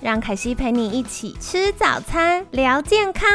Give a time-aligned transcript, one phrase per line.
[0.00, 3.28] 让凯西陪你一起吃早餐，聊健康。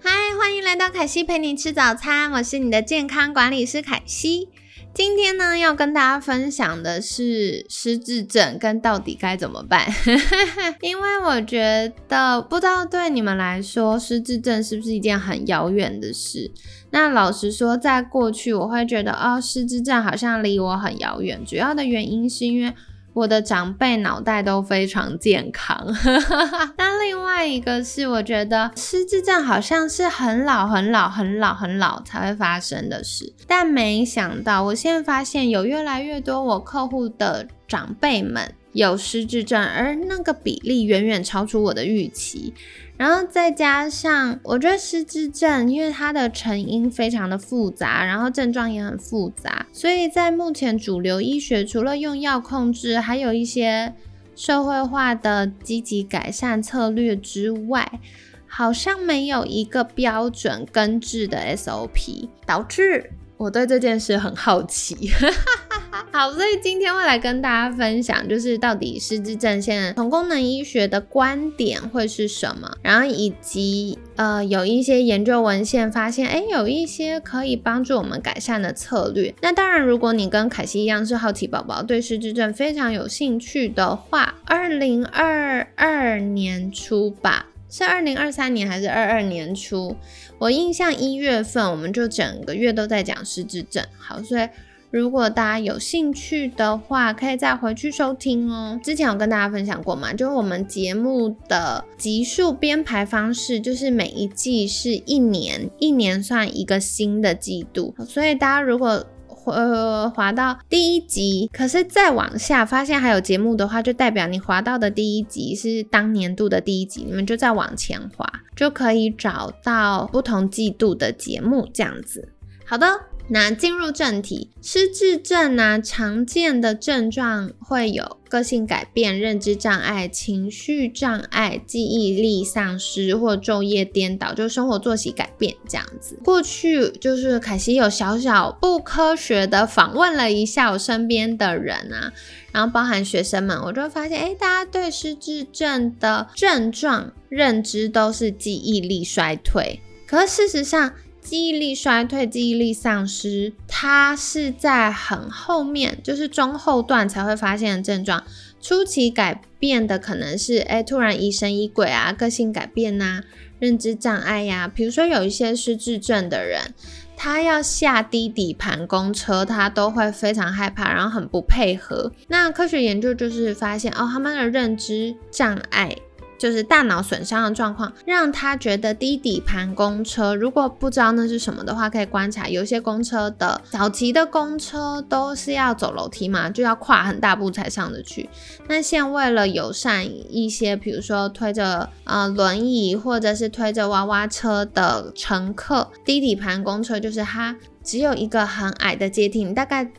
[0.00, 4.48] 嗨，欢迎来到凯西陪你吃早餐，我是你的健康管理师凯西。
[4.94, 9.86] 今天呢，要跟大家分享的是失智症跟到底该怎么办。
[10.80, 16.50] 因为我觉得，不知道对你们来说，失智症是不是一件很遥远的事？
[16.92, 21.44] 那老实说，在过去，我会觉得，哦，失智症好像离我很遥远。
[21.44, 22.72] 主要的原因是因为。
[23.16, 25.86] 我的长辈脑袋都非常健康，
[26.76, 42.52] 那另外一个是，我觉得失智症好像是很老、很老、很老、很老才会发生的事，但没想到，我现在发现有越来越多我客户的长辈们有失智症，而那个比例远远超出我的预期。
[42.96, 53.92] 然后再加上，我觉得失智症，因为它的成因非常的复杂，然后症状也很复杂，所以在目前主流医学，除了用药控制，还有一些
[54.34, 58.00] 社会化的积极改善策略之外，
[58.46, 63.10] 好像没有一个标准根治的 SOP，导致。
[63.36, 65.10] 我对这件事很好奇，
[66.10, 79.34] 好，所以今天会来跟大家分享，就是到底失智症现在从功能医学的观点会是什么，然后以及呃有一些研究文献发现，哎，有一些可以帮助我们改善的策略。
[79.42, 87.46] 那当然，如果你跟凯西一样是好奇宝宝，对失智症非常有兴趣的话，二零二二年初吧。
[87.76, 89.94] 是二零二三年还是二二年初？
[90.38, 93.84] 我印象一月份，我们就整个月都在讲失智症。
[93.98, 94.48] 好，所以
[94.90, 98.80] 如果大家有兴趣的话，可以再回去收听哦。
[98.82, 107.94] 之前有跟大家分享过嘛，就是我们节目的集数编排方式，就是每一季是一年，一年算一个新的季度。
[108.08, 109.04] 所以大家如果
[109.52, 122.28] 呃，滑到第一集，可是再往下发现还有节目的话，就代表你滑到的第一集是当年度的第一集，你们就再往前滑，就可以找到不同季度的节目这样子。
[122.66, 122.86] 好的。
[123.28, 136.16] 那进入正题，失智症呢，常见的症状会有个性改变、认知障碍、情绪障碍、记忆力丧失或昼夜颠倒，就生活作息改变这样子。
[136.22, 142.12] 过去就是凯西有小小不科学的访问了一下我身边的人啊，
[142.52, 150.92] 然后包含学生们，我就发现，哎，大家对失智症的症状认知都是记忆力衰退，可是事实上。
[151.26, 158.22] 记忆力衰退、记忆力丧失，它是在很后面，就是中后段才会发现的症状。
[158.62, 163.24] 初期改变的可能是，哎，突然疑神疑鬼啊，个性改变呐，
[163.58, 164.70] 认知障碍呀。
[164.72, 166.72] 比如说有一些失智症的人，
[167.16, 172.12] 他要下低底盘公车，他都会非常害怕，然后很不配合。
[172.28, 175.96] 那科学研究就是发现，哦，他们的认知障碍。
[176.38, 188.28] 就是大脑损伤的状况，让他觉得低底盘公车，如果不知道那是什么的话，可以观察有些公车的早期的公车都是要走楼梯嘛，就要跨很大步才上得去。
[188.68, 199.90] 那现为了友善一些，比如说推着呃轮椅或者是推着娃娃车的乘客，低底盘公车就是它只有一个很矮的阶梯，大概。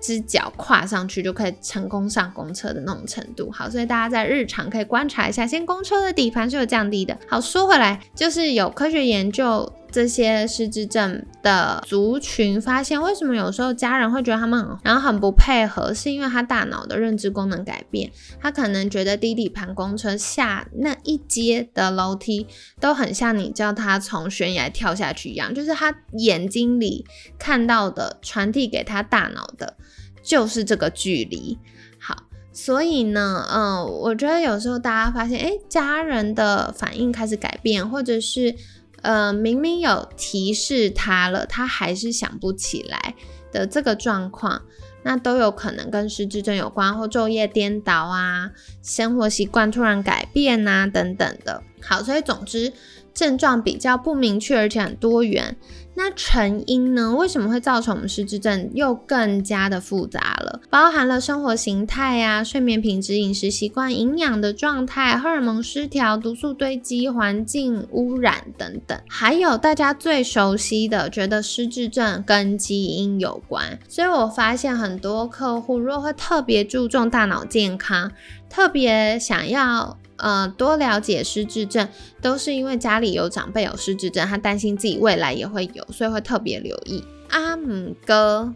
[0.00, 7.16] 只脚跨上去就可以成功上公车的那种程度，好，所以大家在日常可以观察一下，先公车的底盘是有降低的。
[7.28, 18.10] 好，说回来，就是有科学研究这些失智症的族群，发现为什么有时候家人会觉得他们然后很不配合，是因为他大脑的认知功能改变，
[18.40, 22.46] 他可能觉得低底盘公车下那一阶的楼梯
[22.80, 27.04] 都很像你叫他从悬崖跳下去一样，就是他眼睛里
[27.38, 29.76] 看到的传递给他大脑的。
[30.20, 31.56] 就是这个距离，
[31.98, 32.14] 好，
[32.52, 38.54] 所以呢，嗯，我觉得有时候大家发现，哎，家人的反应开始改变，或者是，
[39.02, 43.14] 呃，明明有提示他了，他还是想不起来
[43.52, 44.62] 的这个状况，
[45.02, 48.50] 那都有可能跟失智症有关，或昼夜颠倒啊，
[48.82, 51.62] 生活习惯突然改变啊，等等的。
[51.80, 52.72] 好，所以总之
[53.14, 55.56] 症状比较不明确，而且很多元。
[55.98, 57.12] 那成因呢？
[57.12, 58.70] 为什么会造成我们失智症？
[58.72, 73.76] 又更加的复杂了，包含了生活形态呀、睡眠品质、饮食习惯、营养的状态、荷尔蒙失调、毒素堆积、环境污染等等，还有大家最熟悉的，觉得失智症跟基因有关。
[73.88, 78.12] 所以我发现很多客户如果会特别注重大脑健康，
[78.48, 79.98] 特别想要。
[80.20, 81.88] 呃，多了解失智症，
[82.20, 87.02] 都是因为家里有长辈有失智症，他担心自己未来也会有，所以会特别留意。
[87.28, 88.54] 阿姆哥，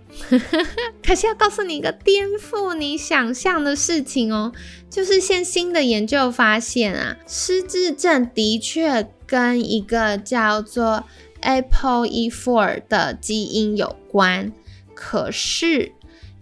[1.04, 4.50] 可是要告诉你一个颠覆你想象的事情哦，
[4.88, 11.04] 就是现新的研究发现啊，失智症的确跟一个叫做
[11.42, 14.52] APOE4 的基因有关，
[14.94, 15.92] 可是。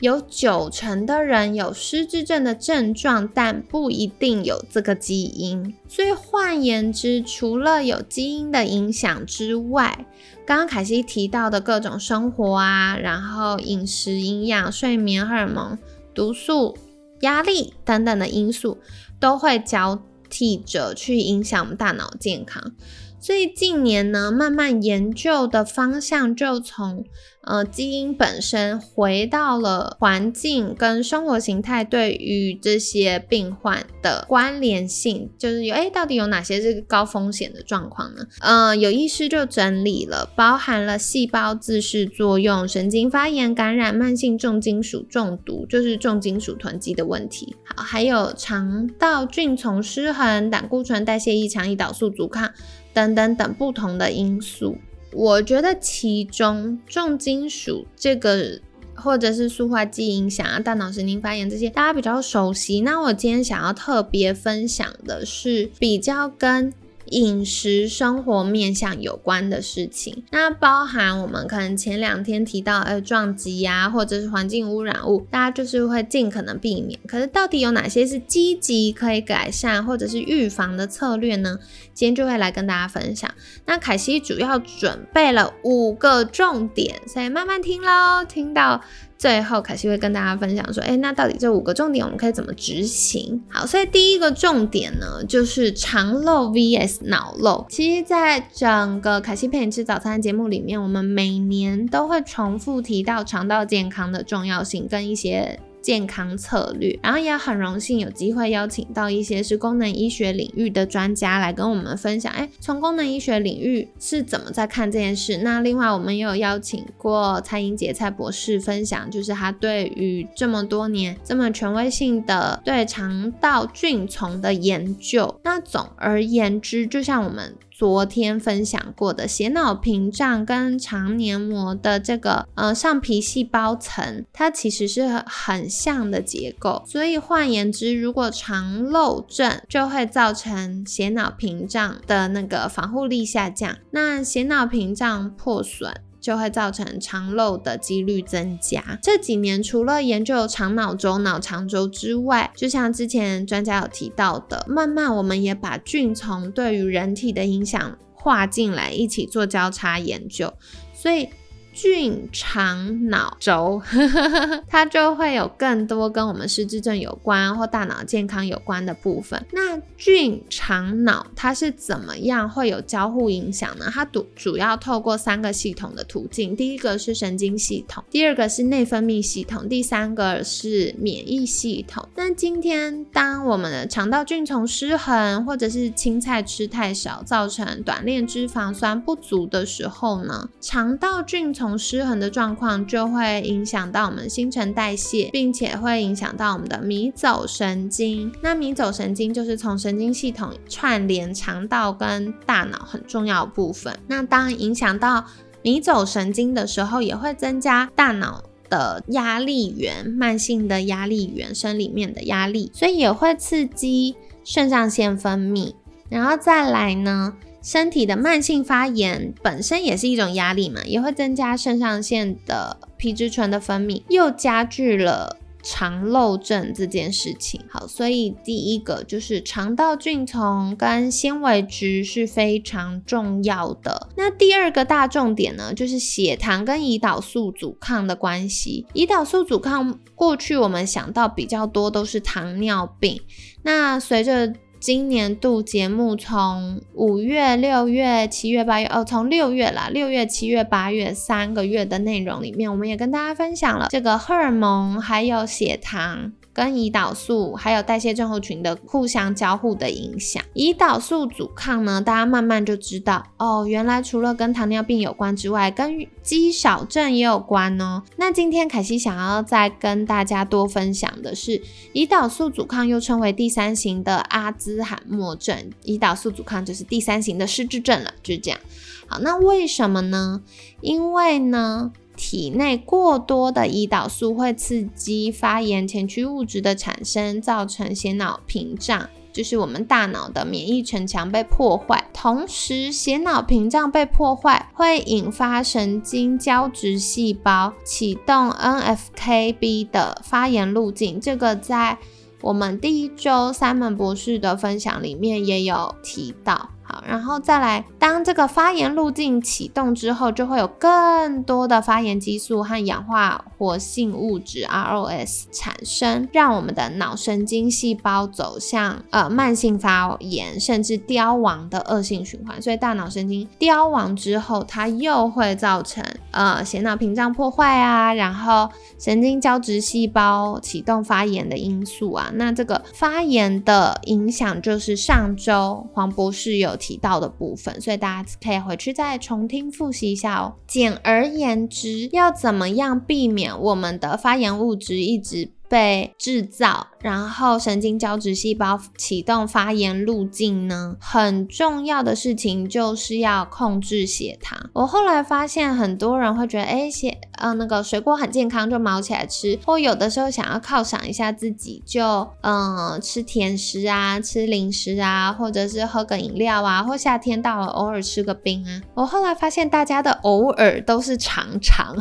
[0.00, 5.74] 有九成的人有失智症的症状，但不一定有这个基因。
[5.86, 10.06] 所以换言之，除了有基因的影响之外，
[10.46, 15.78] 刚刚凯西提到的各种生活啊，然后饮食、营养、睡眠、荷尔蒙、
[16.14, 16.78] 毒素、
[17.20, 18.78] 压力等等的因素，
[19.20, 22.72] 都会交替着去影响我们大脑健康。
[23.20, 27.04] 所以近年呢，慢慢研究的方向就从
[27.42, 38.24] 呃基因本身回到了环境跟生活形态对于这些病患的关联性，就是有哎到底有哪些是高风险的状况呢？
[38.40, 47.54] 呃，有医师就整理了，包含了细胞自噬作用、神经发炎、感染、慢性重金属中毒，就是重金属囤积的问题。
[47.64, 52.50] 好，还有肠道菌丛失衡、胆固醇代谢异常、胰岛素阻抗。
[52.92, 54.78] 等等等不同的因素，
[55.12, 58.60] 我觉得其中重金属这个，
[58.94, 62.80] 或者是塑化剂影响啊，大脑神经发炎这些，大家比较熟悉。
[62.80, 66.72] 那我今天想要特别分享的是比较跟。
[67.10, 76.98] 饮食生活面向有关的事情，那包含我们可能前两天提到，呃，撞击呀，或者是环境污染物，大家就是会尽可能避免。
[77.06, 81.58] 可是到底有哪些是积极可以改善或者是预防的策略呢？
[81.92, 83.30] 今天就会来跟大家分享。
[83.66, 88.82] 那凯西主要准备了五个重点，所以慢慢听喽，听到。
[89.20, 93.38] 最后，凯西会跟大家分享说，哎，那到底这五个重点我们可以怎么执行？
[93.50, 97.66] 好，所以第一个重点呢，就是肠漏 vs 脑漏。
[97.68, 105.60] 其实，在整个凯西陪你吃早餐的节目里面，我们每年都会重复提到肠道健康的重要性跟一些。
[105.82, 112.32] 健康策略，然后也很荣幸有机会邀请到一些是功能医学领域的专家来跟我们分享。
[112.32, 115.38] 哎，从功能医学领域是怎么在看这件事？
[115.38, 125.40] 那另外我们也有邀请过蔡英杰蔡博士分享，就是他对于这么多年这么权威性的对肠道菌丛的研究。
[125.44, 127.54] 那总而言之，就像我们。
[127.80, 136.82] 昨天分享过的血脑屏障跟肠黏膜的这个呃上皮细胞层，它其实是很像的结构。
[136.86, 145.94] 所以换言之，如果肠漏症就会造成血脑屏障的那个防护力下降，那血脑屏障破损。
[146.20, 148.98] 就会造成肠漏的几率增加。
[149.02, 160.52] 这几年除了研究肠脑轴、脑肠轴之外，就像之前专家有提到的，慢慢我们也把菌丛对于人体的影响划进来，一起做交叉研究。
[160.92, 161.28] 所以。
[161.72, 163.80] 菌肠脑轴，
[164.68, 169.44] 它就会有更多跟我们失智症有关或大脑健康有关的部分。
[169.52, 173.90] 那菌肠脑它是怎么样会有交互影响呢？
[173.92, 182.08] 它主主要透过三个系统的途径，第一个是神经系统，第二个是内分泌系统，第三个是免疫系统。
[182.16, 198.32] 那今天当我们的肠道菌丛失衡，或者是青菜吃太少，造成短链脂肪酸不足的时候呢，肠道菌从失衡的状况就会影响到我们新陈代谢，并且会影响到我们的迷走神经。
[198.40, 203.94] 那迷走神经就是从神经系统串联肠道跟大脑很重要的部分。
[204.06, 205.26] 那当影响到
[205.60, 215.74] 迷走神经的时候，也会增加大脑的压力源，慢性的压力源，生理面的压力，所以也会刺激肾上腺分泌。
[216.08, 217.34] 然后再来呢？
[217.62, 227.60] 身体的慢性发炎本身也是一种压力嘛，也会增加肾上腺的皮质醇的分泌，又加剧了肠漏症这件事情。
[227.68, 234.08] 好，所以第一个就是肠道菌丛跟纤维质是非常重要的。
[234.16, 238.86] 那第二个大重点呢，就是血糖跟胰岛素阻抗的关系。
[238.94, 243.20] 胰岛素阻抗过去我们想到比较多都是糖尿病，
[243.62, 256.32] 那随着今年度节目从五月、六月、七月、八月，哦，从六月啦，六月、七月、八月三个月的内容里面，我们也跟大家分享了这个荷尔蒙还有血糖。
[256.60, 268.02] 跟胰岛素还有代谢症候群的互相交互的影响，胰岛素阻抗呢，大家慢慢就知道哦，原来除了跟糖尿病有关之外，跟肌少症也有关哦。
[268.16, 271.62] 那今天凯西想要再跟大家多分享的是，
[271.94, 278.60] 胰岛素阻抗又称为第三型的阿兹海默症，胰岛素阻抗就是第三型的失智症了，就是这样。
[279.06, 280.42] 好，那为什么呢？
[280.82, 281.92] 因为呢。
[282.22, 292.04] 体内过多的胰岛素会刺激发炎前驱物质的产生，造成血脑屏障，就是我们大脑的免疫城墙被破坏。
[292.12, 301.18] 同时，血脑屏障被破坏会引发神经胶质细胞启动 NFKB 的发炎路径。
[301.18, 301.96] 这个在
[302.42, 306.68] 我们第一周三门博士的分享里面也有提到。
[306.90, 322.60] 好，然后再来，当这个发炎路径启动之后，就会有更多的发炎激素和氧化活性物质 ROS 产生，让我们的脑神经细胞走向呃慢性发炎，甚至凋亡的恶性循环。
[322.60, 328.68] 所以大脑神经凋亡之后，它又会造成呃血脑屏障破坏啊，然后
[328.98, 332.32] 神经胶质细胞启动发炎的因素啊。
[332.34, 336.76] 那这个发炎的影响，就是上周黄博士有。
[336.80, 340.56] 提到的部分，所以大家可以回去再重听复习一下哦。
[340.66, 346.88] 简而言之，要怎么样避免我们的发炎物质一直被制造？
[347.00, 350.96] 然后神经胶质细胞启动发炎路径呢？
[351.00, 354.68] 很重要的事情就是要控制血糖。
[354.74, 368.82] 我后来发现很多人会觉得，哎，血呃那个水果很健康，就毛起来吃，或有的时候想要犒赏一下自己，就嗯吃甜食啊，吃零食啊，或者是喝个饮料啊，或夏天到了偶尔吃个冰啊。
[368.92, 371.96] 我后来发现大家的偶尔都是常常，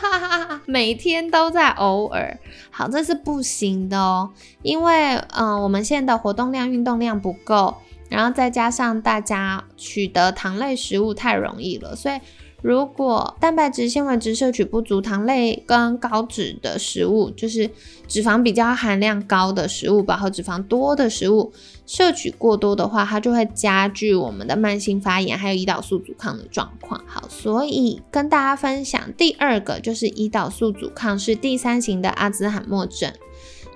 [0.64, 2.38] 每天都在偶尔。
[2.70, 4.30] 好，这这是不行的哦。
[4.60, 7.74] 因为，嗯，我们现在的活动量、运动量不够，
[8.10, 12.20] 然后再加上大家取得糖类食物太容易了，所以
[12.60, 17.70] 如果蛋白质、纤维质摄取不足，糖类跟高脂的食物，就是
[18.06, 21.50] 脂肪比较含量高的食物，饱和脂肪多的食物，
[21.90, 27.02] 摄取过多的话，它就会加剧我们的慢性发炎，还有胰岛素阻抗的状况。
[27.04, 33.12] 好，所以跟大家分享第二个，就是胰岛素阻抗是第三型的阿兹海默症。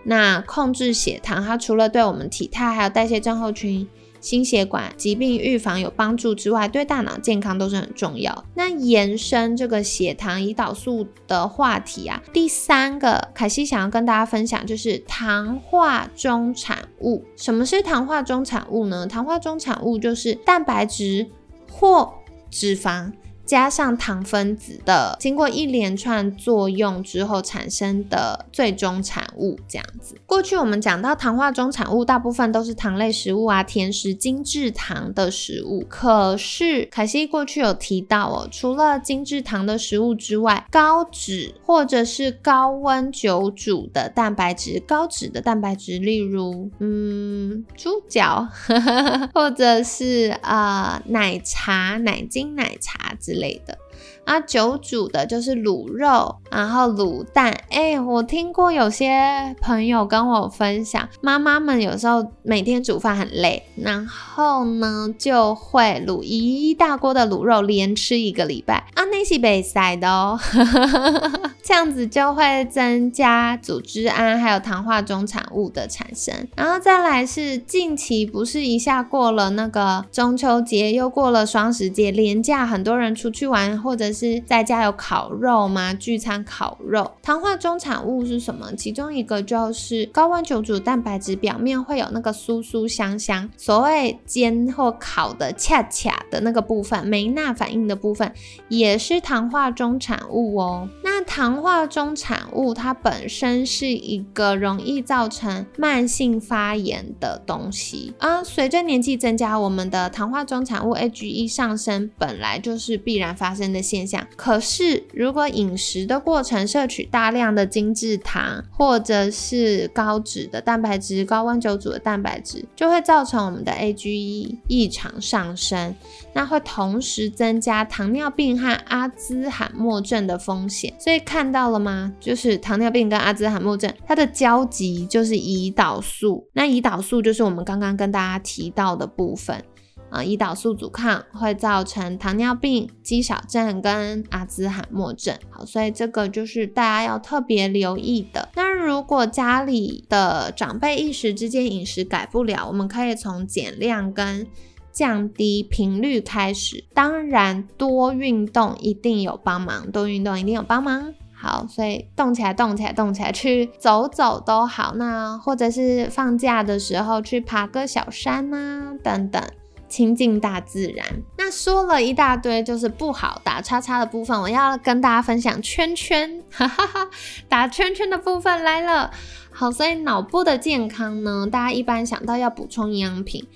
[0.05, 3.89] 那控制血糖，它除了对我们体态还有代谢症候群、
[4.25, 8.45] 心血管疾病预防有帮助之外，对大脑健康都是很重要。
[8.55, 17.23] 那延伸这个血糖、胰岛素的话题啊，第三个凯西想要跟大家分享就是糖化中产物。
[17.37, 19.07] 什么是糖化中产物呢？
[19.07, 21.27] 糖化中产物就是蛋白质
[21.71, 22.11] 或
[22.51, 23.13] 脂肪。
[23.47, 30.17] 加上糖分子的，经过一连串作用之后产生的最终产物，这样子。
[30.25, 35.85] 过去我们讲到糖化中产物，大部分都是糖类食物啊、甜食、精制糖的食物。
[35.89, 48.49] 可是凯西过去有提到哦，除了精制糖的食物之外，高脂或者是高温久煮的蛋白质，高脂的蛋白质，例如嗯猪脚，
[49.35, 53.34] 或者是啊奶茶、奶精奶茶之。
[53.35, 53.77] 之类的。
[54.25, 57.55] 啊，久煮的就是卤肉，然后卤蛋。
[57.71, 70.39] 哎，我听过有些朋友跟我分享，妈妈们有时候每天煮饭很累，然后呢就会卤一大锅的卤肉，连吃一个礼拜啊，那是被塞的哦。
[71.63, 76.47] 这样子就会增加组织胺还有糖化中产物的产生。
[76.55, 84.14] 然后再来是近期不是一下过了那个中秋节，又过了双十节，连假很多人出去玩或者。
[84.15, 85.93] 是在家有烤肉吗？
[85.93, 88.73] 聚餐烤肉，糖化中产物是什么？
[88.77, 98.33] 其中一个就是高温久煮蛋白质表面会有那个酥酥香香，所谓煎或烤的恰恰的那个部分，梅纳反应的部分
[98.69, 100.89] 也是糖化中产物哦。
[101.35, 108.45] 糖化中产物它本身是一个容易造成慢性发炎的东西啊。
[108.45, 114.25] 随着年纪增加，我们的糖化中产物 AGE 上升本来就是必然发生的现象。
[114.37, 125.97] 可是，如果饮食的过程摄取大量的精制糖，或者是高脂的蛋白质、高温久煮的蛋白质，就会造成我们的 AGE 异常上升，
[126.33, 130.95] 那会同时增加糖尿病和阿兹海默症的风险。
[131.01, 132.13] 所以看到了吗？
[132.21, 136.49] 就是糖尿病跟阿兹海默症，它的交集就是胰岛素。
[136.53, 139.65] 那胰岛素就是我们刚刚跟大家提到的部分。
[140.11, 145.37] 啊，胰岛素阻抗会造成糖尿病、肌少症跟阿兹海默症。
[145.51, 148.49] 好，所以这个就是大家要特别留意的。
[148.55, 154.47] 那如果家里的长辈一时之间饮食改不了，我们可以从减量跟
[154.95, 156.85] 降低频率开始。
[156.95, 161.13] 当然，多运动一定有帮忙，多运动一定有帮忙。
[161.35, 164.95] 好，所以动起来，动起来，动起来，去走走都好。
[164.97, 169.43] 那或者是放假的时候去爬个小山啊，等等。
[169.87, 171.07] 亲近大自然。
[171.39, 177.09] 那说了一大堆，就是不好打叉叉的部分，我要跟大家分享圈圈，哈哈哈，
[177.49, 179.13] 打圈圈的部分来了。
[179.53, 183.47] 好，所以脑部的健康呢，大家一般想到要补充营养品，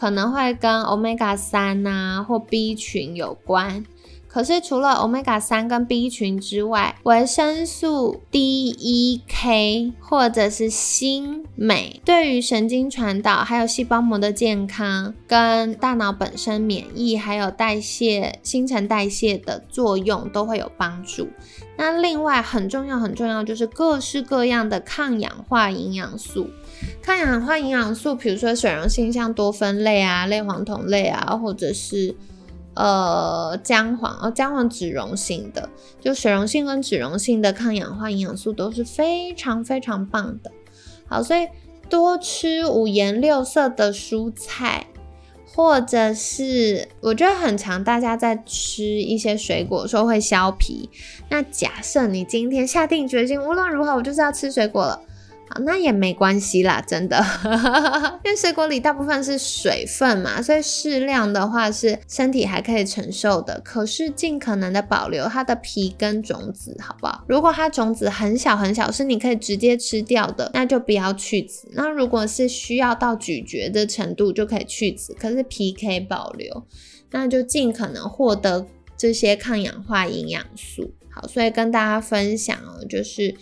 [0.00, 3.84] 可能会跟 omega 三啊或 B 群有关。
[4.26, 21.28] 可是除了 omega 三跟 B 群之外，维生素 D、E、K 或者是锌、镁，对于神经传导、还有细胞膜的健康、跟大脑本身免疫、还有代谢、新陈代谢的作用都会有帮助。
[21.76, 26.48] 那另外很重要、很重要就是各式各样的抗氧化营养素。
[27.02, 32.14] 抗氧化营养素，比如说水溶性像多酚类啊、类黄酮类啊，或者是。
[32.72, 35.68] 呃，姜黄哦，姜黄脂溶性的，
[36.00, 40.50] 就水溶性跟脂溶性的抗氧化营养素都是非常非常棒的。
[41.06, 41.48] 好，所以
[41.90, 44.86] 多吃五颜六色的蔬菜，
[45.52, 50.88] 或者是我觉得很常大家在吃一些水果时候会削皮。
[51.28, 55.02] 那假设你今天下定决心，无论如何我就是要吃水果了。
[55.64, 57.20] 那也没关系啦，真的，
[58.24, 63.60] 因为水果里大部分是水分嘛，所以适量的话是身体还可以承受的。
[63.64, 67.24] 可是尽可能的保留它的皮跟种子，好不好？
[67.26, 71.68] 如果它种子很小很小，是你可以直接吃掉的，那就不要去籽。
[71.72, 75.12] 那如果是需要到咀嚼的程度，就可以去籽。
[75.14, 76.64] 可是皮可以保留，
[77.10, 78.66] 那就尽可能获得
[78.96, 80.92] 这些抗氧化营养素。
[81.10, 83.34] 好，所以跟大家分享哦，就是。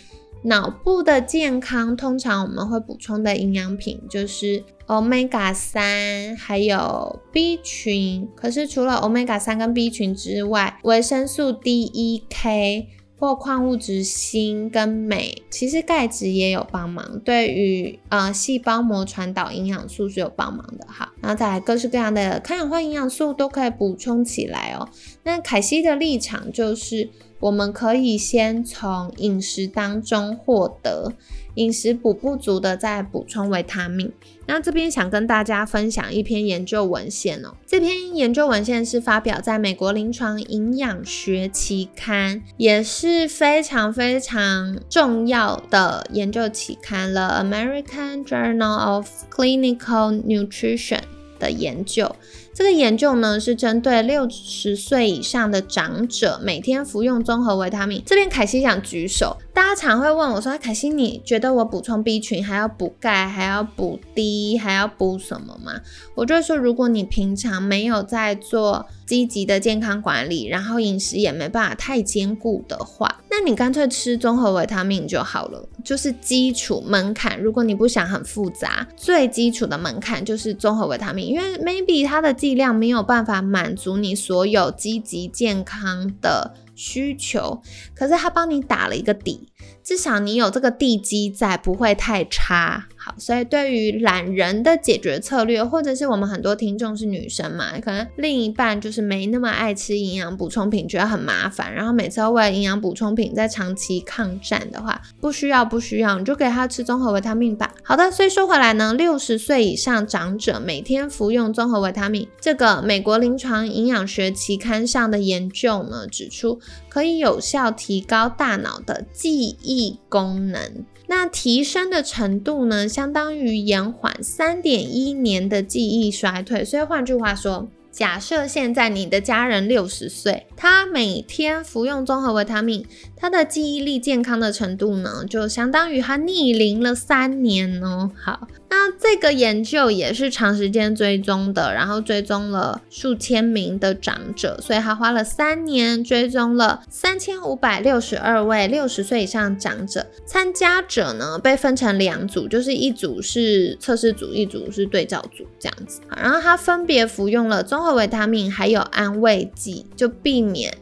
[0.42, 8.29] 脑部的健康，通常我们会补充的营养品就是 omega 三，还有 B 群。
[8.37, 12.87] 可是除了 omega 三跟 B 群之外，维生素 D、E、K
[13.18, 21.12] 或矿物质锌跟镁，其实钙质也有帮忙，对于呃细胞膜传导营养素是有帮忙的哈。
[21.20, 24.88] 然后再来各式各样的抗氧化营养素都可以补充起来哦。
[25.24, 27.11] 那凯西的立场就是。
[27.40, 31.12] 我们可以先从饮食当中获得
[31.55, 34.12] 饮食补不足的，再补充维他命。
[34.46, 37.55] 那这边想跟大家分享一篇研究文献哦。
[37.66, 51.01] 这篇研究文献是发表在美国临床营养学期刊，也是非常非常重要的研究期刊了，《American Journal of Clinical Nutrition》
[51.38, 52.16] 的研究。
[52.59, 58.03] 这个研究呢是针对六十岁以上的长者每天服用综合维他命。
[58.05, 65.75] 这边凯西想举手，大家常会问我说：“凯西，你觉得我补充 B 群还要补钙，还要补 D，还要补什么吗？”
[66.16, 77.40] 我就说，如果你平常没有在做积极的健康管理，然后饮食也没办法太兼顾的话，那你干脆吃综合维他命就好了，就是基础门槛。
[77.40, 87.61] 如果你不想很复杂，最基础的门槛就是综合维他命，因为 maybe 它的力量没有办法满足你所有积极健康的需求，
[87.94, 89.50] 可是他帮你打了一个底。
[89.84, 92.88] 至少你有这个地基在，不会太差。
[93.16, 107.73] 所以对于懒人的解决策略，或者是我们很多听众是女生嘛，可能另一半就是没那么爱吃营养补充品，觉得很麻烦，然后每次要为了营养补充品在长期抗战的话，不需要不需要，你就给他吃综合维他命吧。
[107.83, 119.99] 好的，所以说回来呢，六十岁以上长者每天服用综合维他命，这个美国临床营养学期刊上的研究呢指出，可以有效提高大脑的记忆。
[120.09, 126.64] 功能，那提升的程度呢，相当于延缓三点一年的记忆衰退。
[126.64, 132.85] 所以换句话说，假设现在你的家人六十岁，他每天服用综合维他命，
[133.16, 138.11] 他的记忆力健康的程度呢，就相当于他逆龄了三年哦。
[138.14, 138.47] 好。
[138.70, 150.07] 那这个研究也是长时间追踪的，然后追踪了数千名的长者，所以他花了三年追踪了三千五百六十二位六十岁以上长者。
[150.26, 156.00] 参加者呢被分成两组，就是一组是测试组，一组是对照组这样子。
[156.14, 160.76] 然后他分别服用了综合维他命还有安慰剂，就避免。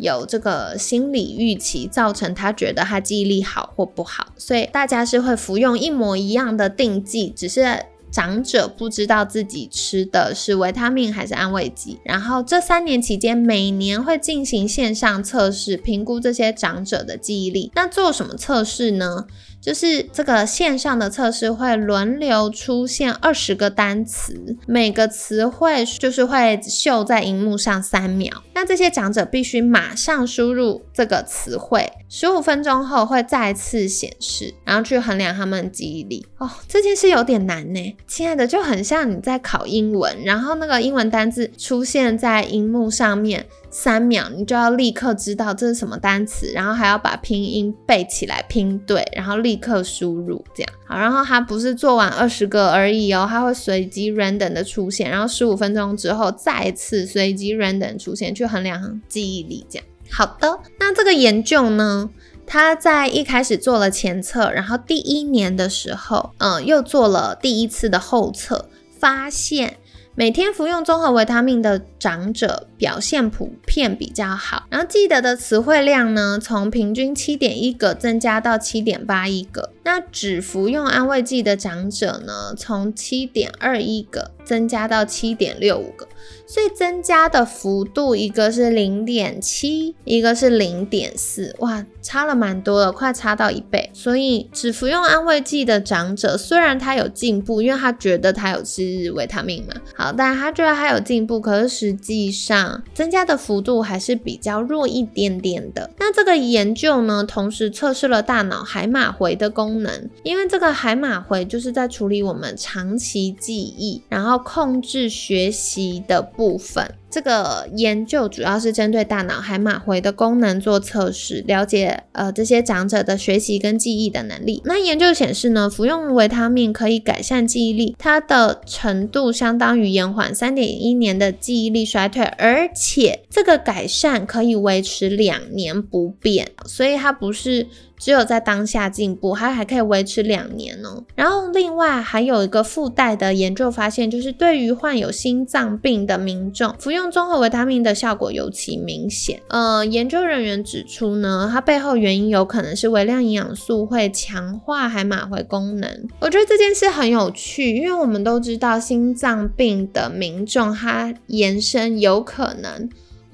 [0.00, 7.84] 有这个心理预期，造成他觉得他记忆力好或不好，所以大家是会服用一模一样的定剂，只是。
[8.12, 17.70] 长者不知道自己吃的是维他命还是安慰剂，然后这三年期间，每年会进行线上测试，评估这些长者的记忆力。
[17.76, 19.26] 那做什么测试呢？
[19.60, 28.42] 就是这个线上的测试会轮流出现二十个单词，每个词汇就是会秀在荧幕上三秒。
[28.54, 36.26] 那这些长者必须马上输入这个词汇，十五分钟后会再次显示，然后去衡量他们记忆力。
[36.38, 43.46] 哦，这件事有点难呢，亲爱的，就很像你在考英文，然后那个英文单字出现在荧幕上面。
[43.72, 50.96] 三秒，你就要立刻知道这是什么单词，然后还要把拼音背起来拼对，然后立立刻输入，这样好。
[50.96, 59.66] 然后它不是做完二十个而已哦，它会随机 random 的出现，然后十五分钟之后再次随机 random 出现，去衡量记忆力。
[59.68, 60.60] 这样好的。
[60.78, 62.10] 那这个研究呢，
[62.46, 68.68] 它在一开始做了前测，然后第一年的时候，嗯，又做了第一次的后测，
[69.00, 69.78] 发现。
[70.20, 79.72] 每天服用综合维他命的长者表现普遍比较好，然后记得的词汇量呢，从平均七点一个增加到七点八一个。
[79.82, 86.08] 那只服用安慰剂的长者呢，从七点二一个增加到七点六五个。
[86.44, 93.88] 所以增加的幅度，一个是零点七，一个是零点四，哇，差了蛮多的，快差到一倍。
[93.92, 105.88] 所以只服用安慰剂的长者，虽然他有进步，因为他觉得他有吃维他命嘛，好，但他觉得他有进步，可是实际上增加的幅度还是比较弱一点点的。
[106.00, 116.30] 那这个研究呢，同时测试了大脑海马回的功能，因为这个海马回就是在处理我们长期记忆，然后控制学习的。
[116.40, 124.62] 部分，这个研究主要是针对大脑海马回的功能做测试，了解呃这些长者的学习跟记忆的能力。
[124.64, 137.66] 那研究显示呢，服用维他命可以改善记忆力，它的程度相当于延缓三点一年的记忆力衰退，而且这个改善可以维持两年不变，所以它不是。
[138.00, 141.04] 只有在当下进步，它还可以维持两年哦。
[141.14, 149.40] 然后另外还有一个附带的研究发现，就是对于患有心脏病的民众，服用综合维他命的效果尤其明显。
[149.48, 156.08] 呃，研究人员指出呢，它背后原因有可能是微量营养素会强化海马回功能。
[156.20, 162.88] 我觉得这件事很有趣，因为我们都知道心脏病的民众，它延伸有可能。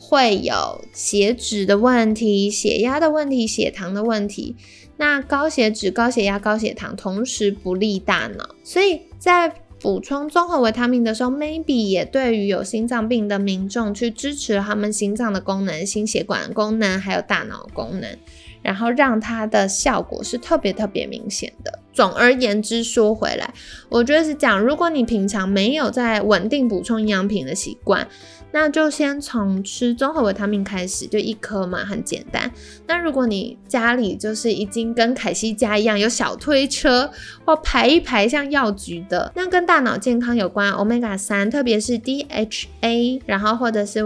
[0.08, 4.54] 会有血脂的问题、血压的问题、血糖的问题。
[4.98, 18.16] 那高血脂、高血压、高血糖同时不利大脑，所以在补充综合维他命的时候，maybe 也对于有心脏病的民众去支持他们心脏的功能、心血管功能还有大脑功能，
[18.62, 21.80] 然后让它的效果是特别特别明显的。
[21.92, 23.52] 总而言之，说回来，
[23.88, 28.06] 我觉得是讲：如果你平常没有在稳定补充营养品的习惯，
[28.58, 32.50] 那就先从吃综合维他命开始，就一颗嘛，很简单。
[32.86, 37.10] 那如果你家里就是已经跟凯西家一样有小推车
[37.44, 44.02] 或排一排像药局的，那跟大脑健康有关，omega 三，特别是 DHA，然后或者是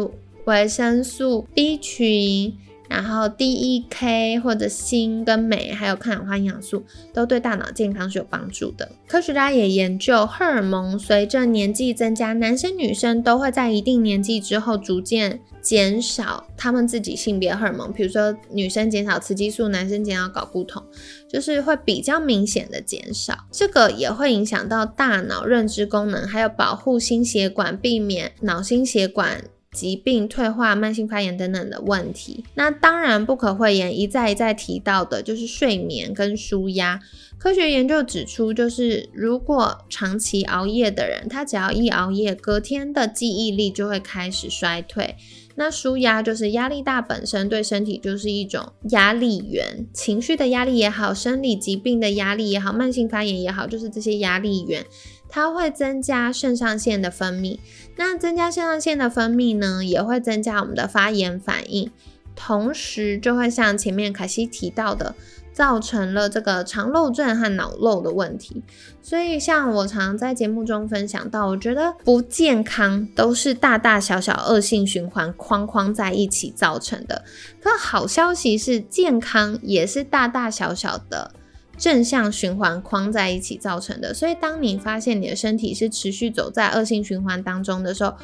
[0.46, 2.52] 维生素 B 群。
[2.90, 8.90] 然后 D E K 或者锌跟镁，还有抗氧化营养素，都对大脑健康是有帮助的。
[9.06, 20.82] 科学家也研究，荷尔蒙随着年纪增加，男生女生都会在一定年纪之后逐渐减少他们自己性别荷尔蒙，比如说女生减少雌激素，男生减少睾固酮，
[21.28, 23.46] 就是会比较明显的减少。
[23.52, 29.44] 这个也会影响到大脑认知功能，还有保护心血管，避免脑心血管。
[29.76, 37.00] 疾病退化、慢性发炎等等的问题，那当然不可讳言，一再一再提到的就是睡眠跟舒压。
[37.38, 45.14] 科学研究指出，就是如果长期熬夜的人，他只要一熬夜，隔天的记忆力就会开始衰退。
[45.54, 54.84] 那舒压就是压力大本身对身体就是一种压力源，情绪的压力也好，生理疾病的压力也好，慢性发炎也好，就是这些压力源。
[55.30, 57.58] 它会增加肾上腺的分泌，
[57.96, 61.90] 那增加肾上腺的分泌呢，也会增加我们的发炎反应，
[62.34, 65.14] 同时就会像前面凯西提到的，
[65.52, 68.62] 造成了这个肠漏症和脑漏的问题。
[69.02, 77.24] 所以像我常在节目中分享到，我觉得不健康都是大大小小恶性循环框框在一起造成的。
[77.62, 81.32] 可好消息是，健康也是大大小小的。
[81.80, 88.14] 正向循环框在一起造成的，所以当你发现你的身体是持续走在恶性循环当中的时候，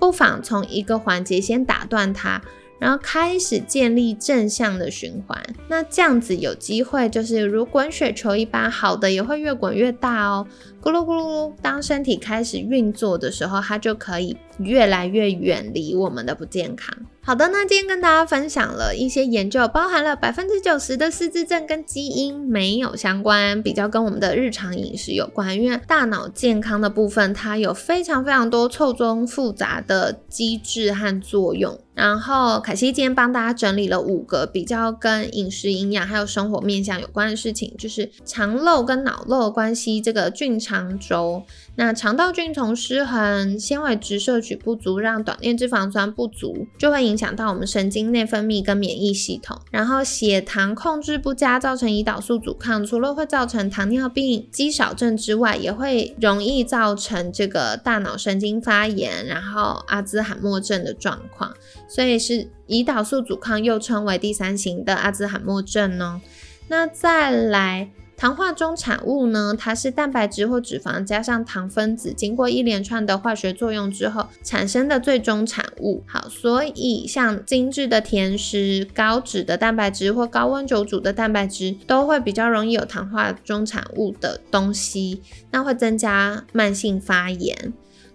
[0.00, 2.42] 不妨从一个环节先打断它，
[2.80, 5.40] 然后开始建立正向的循环。
[5.68, 10.44] 那这样子有机会就是如滚雪球一般，好的也会越滚越大哦。
[10.82, 16.92] 咕噜咕噜噜，当身体开始运作的时候，它就可以越来越远离我们的不健康。
[17.26, 25.58] 好的，那今天跟大家分享了一些研究，包含了百分之九十的失智症跟基因没有相关，比较跟我们的日常饮食有关。
[25.58, 31.80] 因为大脑健康的部分，它有非常非常多错综复杂的机制和作用。
[31.94, 41.44] 然后凯西今天帮大家整理了五个比较跟饮食营养还有生活面向有关的事情，就是肠漏跟脑漏的关系，这个菌肠轴。
[41.76, 49.60] 那肠道菌丛失衡，纤维质摄取不足，让短链脂肪酸不足，就会影响到我们神经内分泌跟免疫系统。
[49.72, 61.52] 然后血糖控制不佳，造成胰岛素阻抗，除了会造成糖尿病、肌少症之外，也会容易造成这个大脑神经发炎，然后阿兹海默症的状况。
[61.88, 66.20] 所以是胰岛素阻抗，又称为第三型的阿兹海默症哦。
[66.68, 67.90] 那再来。
[68.16, 76.02] 糖化中产物呢，它是蛋白质或脂肪加上糖分子，经过一连串的化学作用之后产生的最终产物。
[76.06, 87.72] 好，所以像精致的甜食、高脂的蛋白质或高温久煮的蛋白质，都会比较容易有糖化中产物的东西，那会增加慢性发炎。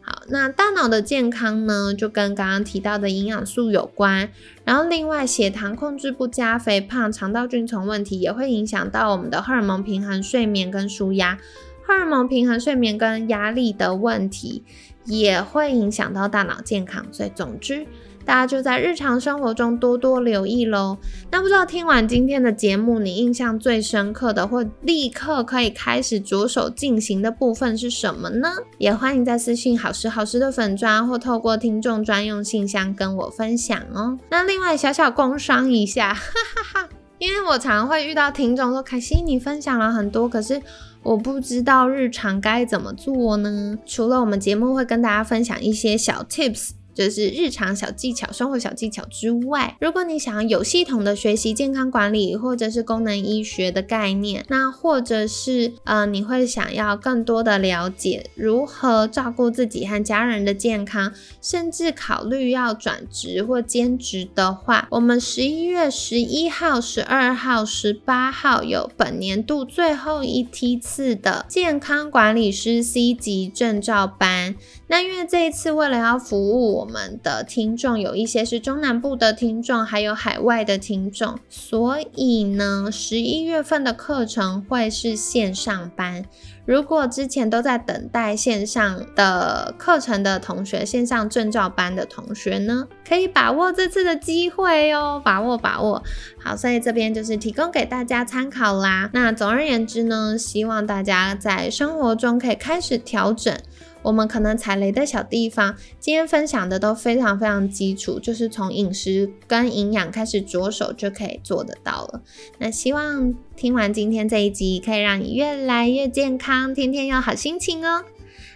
[0.09, 4.27] 好，那大脑的健康呢，就跟刚刚提到的营养素有关。
[4.65, 11.37] 然后另外，血糖控制不佳、肥胖、肠道菌虫问题，也会影响到我们的荷尔蒙平衡、睡眠跟舒压。
[11.85, 14.63] 荷尔蒙平衡、睡眠跟压力的问题，
[15.05, 17.05] 也会影响到大脑健康。
[17.11, 17.85] 所以，总之。
[18.25, 20.97] 大家就在日常生活中多多留意喽。
[21.31, 28.49] 那不知道听完今天的节目，你印象最深刻的或立刻可以开始着手进行的部分是什么呢？
[28.77, 34.19] 也欢迎在私信好时好时的粉砖或透过听众专用信箱跟我分享哦。
[34.29, 36.21] 那另外小小工商一下， 哈
[36.55, 40.61] 哈哈，因为我常会遇到听众说：“凯西，你分享了很多，可是
[41.01, 46.71] 我不知道日常该怎么做呢？”除了我们节目会跟大家分享一些小 tips。
[46.99, 74.55] 就是日常小技巧、生活小技巧之外，如果你想要有系统的学习健康管理，或者是功能医学的概念，那或者是呃，你会想要更多的了解如何照顾自己和家人的健康，甚至考虑要转职或兼职的话，我们十一月十一号、十二号、十八号有本年度最后一梯次的健康管理师 C 级证照班。
[74.91, 86.25] 那因为这一次为了要服务我们的听众，有一些是中南部的听众，还有海外的听众，所以呢，十一月份的课程会是线上班。
[86.65, 96.03] 如果之前都在等待线上的课程的同学，线上证照班的同学呢，可以把握这次的机会哦，把握把握。
[96.43, 99.11] 好，所以这边就是提供给大家参考啦。
[99.13, 103.55] 那总而言之呢，希望大家在生活中可以开始调整。
[104.01, 112.21] 我们可能踩雷的小地方，今天分享的都非常非常基础，就是从饮食跟营养开始着手就可以做得到了。
[112.57, 118.03] 那希望听完今天这一集，可以让你越来越健康，天天有好心情哦。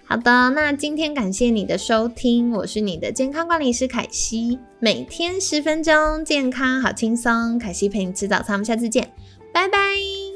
[0.06, 9.12] 好的，那今天感谢你的收听，我是你的健康管理师凯西，每天十分钟，健康好轻松，凯西陪你吃早餐，我们下次见，
[9.54, 10.33] 拜拜。